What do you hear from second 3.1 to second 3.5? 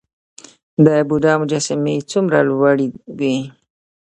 وې؟